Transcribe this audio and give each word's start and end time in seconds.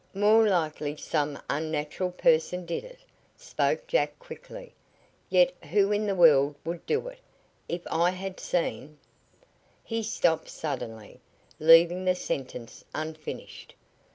"More 0.15 0.47
likely 0.49 0.97
some 0.97 1.37
unnatural 1.47 2.09
person 2.09 2.65
did 2.65 2.83
it," 2.83 2.97
spoke 3.37 3.85
Jack 3.85 4.17
quickly. 4.17 4.73
"Yet 5.29 5.53
who 5.69 5.91
in 5.91 6.07
the 6.07 6.15
world 6.15 6.55
would 6.65 6.83
do 6.87 7.07
it? 7.07 7.19
If 7.69 7.81
I 7.85 8.09
had 8.09 8.39
seen" 8.39 8.97
He 9.93 10.01
stopped 10.01 10.49
suddenly, 10.49 11.19
leaving 11.59 12.05
the 12.05 12.15
sentence 12.15 12.83
unfinished. 12.95 13.75